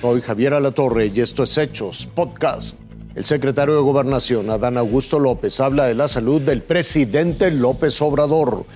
[0.00, 2.78] Soy Javier Alatorre y esto es Hechos Podcast.
[3.14, 8.66] El secretario de Gobernación, Adán Augusto López, habla de la salud del presidente López Obrador.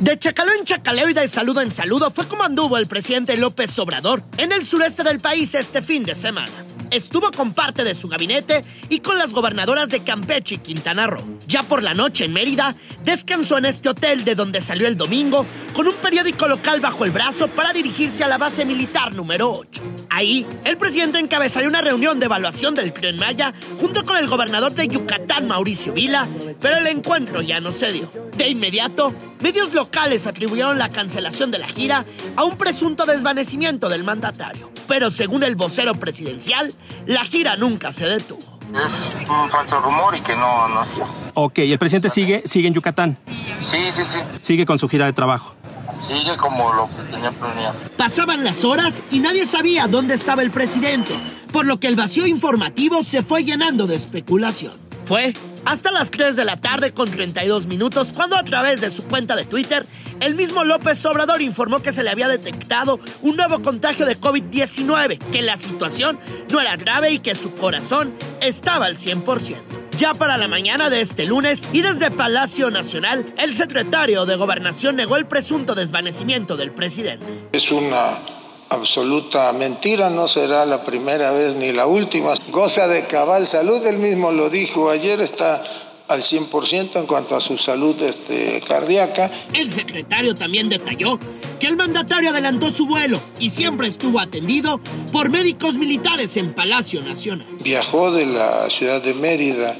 [0.00, 3.78] De chacaleo en chacaleo y de saludo en saludo fue como anduvo el presidente López
[3.78, 8.08] Obrador en el sureste del país este fin de semana estuvo con parte de su
[8.08, 11.38] gabinete y con las gobernadoras de Campeche y Quintana Roo.
[11.46, 12.74] Ya por la noche en Mérida,
[13.04, 15.46] descansó en este hotel de donde salió el domingo
[15.78, 19.80] con un periódico local bajo el brazo para dirigirse a la base militar número 8.
[20.10, 24.74] Ahí, el presidente encabezaría una reunión de evaluación del Tren Maya junto con el gobernador
[24.74, 26.26] de Yucatán, Mauricio Vila,
[26.60, 28.10] pero el encuentro ya no se dio.
[28.36, 32.04] De inmediato, medios locales atribuyeron la cancelación de la gira
[32.34, 34.72] a un presunto desvanecimiento del mandatario.
[34.88, 36.74] Pero según el vocero presidencial,
[37.06, 38.58] la gira nunca se detuvo.
[38.74, 40.82] Es un falso rumor y que no, no
[41.34, 43.16] Ok, ¿y el presidente sigue, sigue en Yucatán?
[43.60, 44.18] Sí, sí, sí.
[44.38, 45.54] Sigue con su gira de trabajo.
[45.98, 47.76] Sigue como lo que tenía planeado.
[47.96, 51.14] Pasaban las horas y nadie sabía dónde estaba el presidente,
[51.52, 54.72] por lo que el vacío informativo se fue llenando de especulación.
[55.04, 55.32] Fue
[55.64, 59.36] hasta las 3 de la tarde con 32 minutos cuando a través de su cuenta
[59.36, 59.86] de Twitter,
[60.20, 65.18] el mismo López Obrador informó que se le había detectado un nuevo contagio de COVID-19,
[65.30, 66.18] que la situación
[66.50, 69.77] no era grave y que su corazón estaba al 100%.
[69.98, 74.94] Ya para la mañana de este lunes y desde Palacio Nacional, el secretario de Gobernación
[74.94, 77.26] negó el presunto desvanecimiento del presidente.
[77.50, 78.20] Es una
[78.68, 82.34] absoluta mentira, no será la primera vez ni la última.
[82.52, 85.64] Goza de cabal salud, él mismo lo dijo ayer, está
[86.08, 89.30] al 100% en cuanto a su salud este, cardíaca.
[89.52, 91.18] El secretario también detalló
[91.60, 94.80] que el mandatario adelantó su vuelo y siempre estuvo atendido
[95.12, 97.46] por médicos militares en Palacio Nacional.
[97.60, 99.76] Viajó de la ciudad de Mérida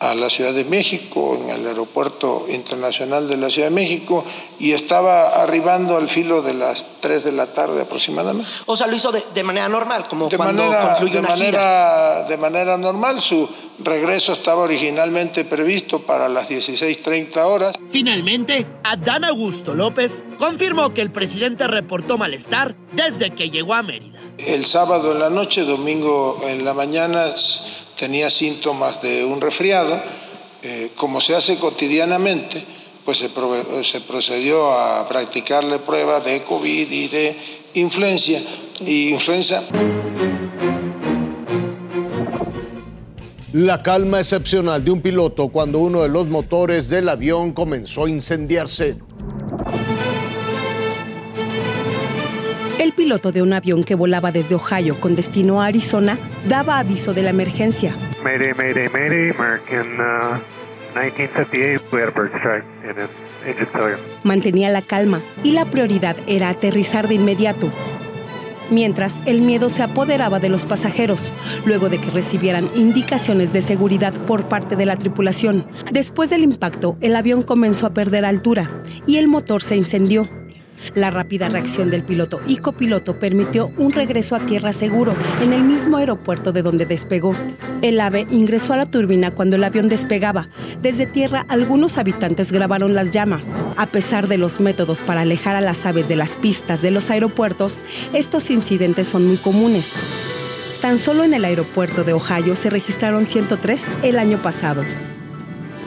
[0.00, 4.24] a la Ciudad de México, en el aeropuerto internacional de la Ciudad de México,
[4.58, 8.48] y estaba arribando al filo de las 3 de la tarde aproximadamente.
[8.66, 12.24] O sea, lo hizo de, manera normal, como de cuando manera, concluye de una manera,
[12.28, 13.48] De manera normal, su
[13.80, 17.76] regreso estaba originalmente previsto para las 16.30 horas.
[17.90, 24.20] Finalmente, Adán Augusto López confirmó que el presidente reportó malestar desde que llegó a Mérida.
[24.38, 27.34] El sábado en la noche, domingo en la mañana
[27.98, 30.00] tenía síntomas de un resfriado,
[30.62, 32.62] eh, como se hace cotidianamente,
[33.04, 37.36] pues se, procedió a practicarle pruebas de COVID y de
[37.74, 38.40] influencia
[38.84, 39.64] y influenza.
[43.52, 48.10] La calma excepcional de un piloto cuando uno de los motores del avión comenzó a
[48.10, 48.98] incendiarse.
[53.08, 57.22] Piloto de un avión que volaba desde Ohio con destino a Arizona daba aviso de
[57.22, 57.96] la emergencia.
[58.22, 59.96] Mayday, mayday, mayday, American
[60.92, 63.08] 1958, uh, we had a bird strike and an
[63.46, 63.98] engine failure.
[64.24, 67.70] Mantenía la calma y la prioridad era aterrizar de inmediato.
[68.70, 71.32] Mientras, el miedo se apoderaba de los pasajeros,
[71.64, 75.66] luego de que recibieran indicaciones de seguridad por parte de la tripulación.
[75.90, 78.68] Después del impacto, el avión comenzó a perder altura
[79.06, 80.28] y el motor se incendió.
[80.94, 85.62] La rápida reacción del piloto y copiloto permitió un regreso a tierra seguro en el
[85.62, 87.34] mismo aeropuerto de donde despegó.
[87.82, 90.48] El ave ingresó a la turbina cuando el avión despegaba.
[90.82, 93.44] Desde tierra algunos habitantes grabaron las llamas.
[93.76, 97.10] A pesar de los métodos para alejar a las aves de las pistas de los
[97.10, 97.80] aeropuertos,
[98.12, 99.90] estos incidentes son muy comunes.
[100.80, 104.84] Tan solo en el aeropuerto de Ohio se registraron 103 el año pasado.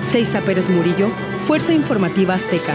[0.00, 1.08] Seiza Pérez Murillo,
[1.46, 2.74] Fuerza Informativa Azteca.